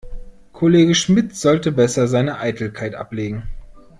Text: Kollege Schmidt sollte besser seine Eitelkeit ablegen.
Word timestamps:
Kollege 0.51 0.95
Schmidt 0.95 1.35
sollte 1.35 1.71
besser 1.71 2.07
seine 2.07 2.39
Eitelkeit 2.39 2.95
ablegen. 2.95 3.43